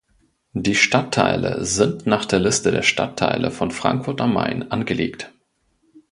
Die 0.55 0.73
Stadtteile 0.73 1.63
sind 1.63 2.07
nach 2.07 2.25
der 2.25 2.39
Liste 2.39 2.71
der 2.71 2.81
Stadtteile 2.81 3.51
von 3.51 3.69
Frankfurt 3.69 4.19
am 4.19 4.33
Main 4.33 4.71
angelegt. 4.71 5.31